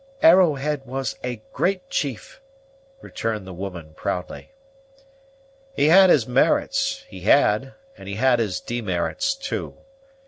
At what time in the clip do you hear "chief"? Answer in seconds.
1.87-2.41